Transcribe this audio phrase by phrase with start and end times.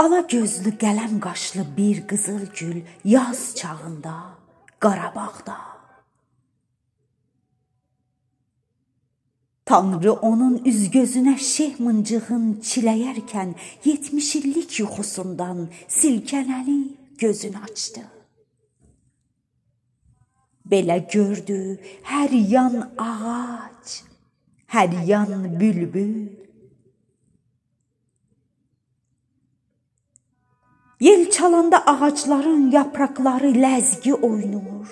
[0.00, 4.14] Ala gözlü qələm qaşlı bir qızıl gül yaz çağında
[4.78, 5.56] Qarabağda.
[9.64, 13.52] Tanrı onun üz gözünə şeyh mıncığın çiləyərkən
[13.84, 16.80] 70 illik yuxusundan silkənəli
[17.18, 18.04] gözünü açdı.
[20.70, 21.60] Belə gördü
[22.12, 24.00] hər yan ağac,
[24.66, 26.39] hər yan bülbül.
[31.00, 34.88] Yel çalanda ağacların yapraqları ləzgi oynur.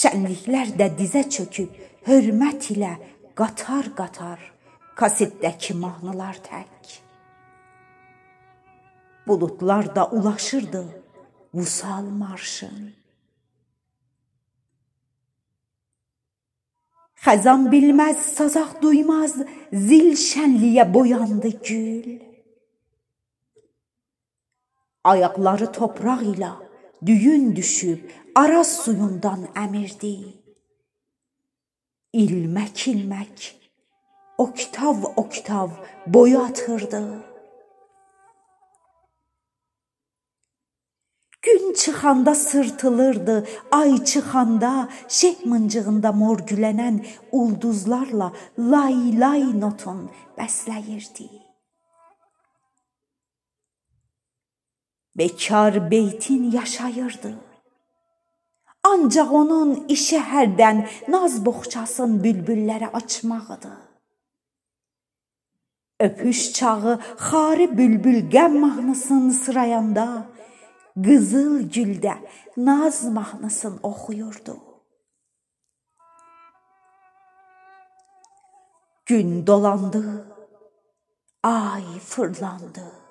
[0.00, 1.76] Şənliklər də dizə çöküb
[2.08, 2.94] hörmət ilə
[3.38, 4.40] qatar-qatar
[4.98, 6.96] kasetdəki mahnılar tək.
[9.26, 10.84] Buludlar da ulaşırdı
[11.54, 12.94] Vusal marşın.
[17.24, 19.34] Xəzan bilməz, sazaq duymaz,
[19.72, 22.29] zil şənliyə boyandı gül.
[25.04, 26.52] Ayaqları topraq ilə
[27.06, 28.00] düyün düşüb
[28.34, 30.16] Araz suyundan əmirdi.
[32.12, 33.46] İlmək-ilmək,
[34.38, 35.70] oktav-oktav
[36.06, 37.02] boy atırdı.
[41.42, 51.49] Gün çıxanda sırtılırdı, ay çıxanda şeh mıncığında morgülənən ulduzlarla lay-lay notun bəsləyirdi.
[55.18, 57.34] Bekar beytin yaşayırdı.
[58.82, 63.72] Ancaq onun işi hərdən naz boğçasın bülbüllərə açmaqdı.
[66.00, 66.94] Öpüş çağı
[67.26, 70.06] xari bülbül qəm mahnısını sırayanda
[71.04, 72.14] qızıl güldə
[72.56, 74.56] naz mahnısını oxuyurdu.
[79.06, 80.26] Gün dolandı,
[81.42, 83.09] ay fırlandı.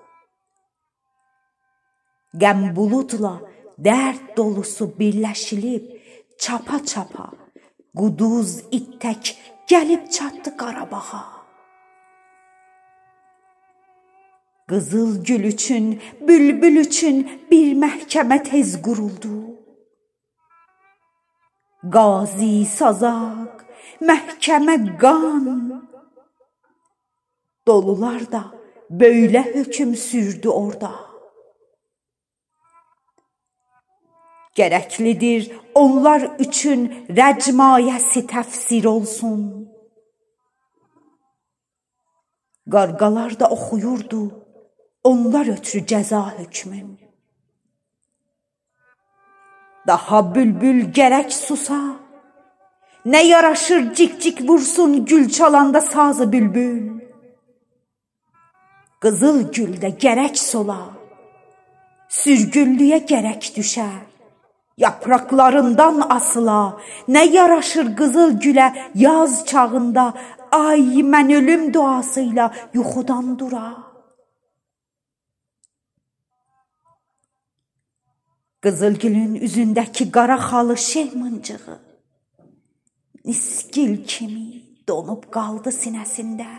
[2.41, 3.35] Qəm buludla
[3.85, 5.83] dərd dolusu birləşilib
[6.43, 7.27] çapa-çapa
[7.99, 9.33] quduz it tək
[9.71, 11.23] gəlib çatdı Qarabağa.
[14.69, 17.17] Qızıl gül üçün, bülbül üçün
[17.51, 19.35] bir məhkəmə tez quruldu.
[21.95, 23.65] Qazi sazaq,
[24.07, 25.45] məhkəmə qan.
[27.67, 28.43] Dolular da
[28.99, 31.08] böylə hökm sürdü orada.
[34.57, 39.41] Gərəklidir onlar üçün rəcmayəsi təfsir olsun.
[42.73, 44.23] Qarqalar da oxuyurdu
[45.03, 46.89] onlar ötrü cəza hökmün.
[49.87, 51.81] Daha bülbül gərək susa.
[53.05, 56.99] Nə yaraşır cik-cik vursun gül çalanda sazı bülbül.
[59.01, 60.81] Qızıl güldə gərək sola.
[62.09, 64.08] Sürgüllüyə gərək düşər.
[64.83, 66.79] Yapraqlarından asıla,
[67.13, 70.05] nə yaraşır qızıl gülə yaz çağında,
[70.51, 73.67] ay mən ölüm duasıyla yuxudan dura.
[78.63, 81.75] Qızıl gülün üzündəki qara xalı şeyh mıncığı
[83.25, 84.47] niskil kimi
[84.87, 86.49] donub qaldı sinəsində.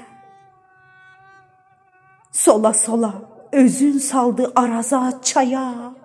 [2.33, 3.13] Sola sola
[3.53, 6.00] özün saldı araza çaya.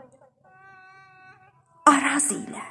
[1.96, 2.66] Araz ilə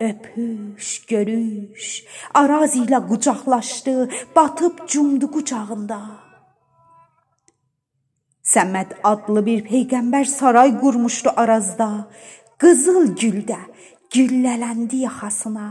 [0.00, 1.86] öpüş, görüş,
[2.34, 3.94] Araz ilə qucaqlaşdı,
[4.36, 6.00] batıb cumdu qucağında.
[8.52, 12.08] Səməd adlı bir peyğəmbər saray qurmuşdu Arazda,
[12.62, 13.58] qızıl güldə
[14.14, 15.68] güllələndi yaxasına,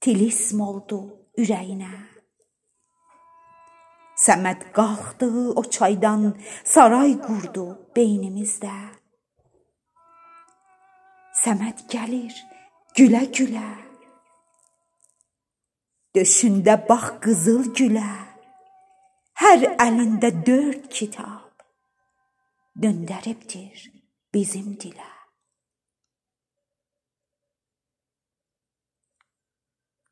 [0.00, 1.00] tilism oldu
[1.38, 1.94] ürəyinə.
[4.24, 6.34] Səməd qalxdı o çaydan,
[6.64, 7.66] saray qurdu
[7.96, 9.03] beynimizdə.
[11.44, 12.36] Səməd gəlir
[12.96, 13.66] gülə-gülə.
[16.16, 18.12] Döşündə bax qızıl gülə.
[19.42, 21.66] Hər əlində dörd kitab
[22.80, 23.90] döndəribdir
[24.32, 25.10] bizim dilə.